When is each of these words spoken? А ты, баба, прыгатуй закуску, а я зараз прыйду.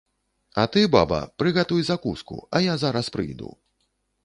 А 0.61 0.63
ты, 0.75 0.81
баба, 0.95 1.19
прыгатуй 1.43 1.85
закуску, 1.91 2.41
а 2.55 2.65
я 2.69 2.81
зараз 2.87 3.13
прыйду. 3.17 3.55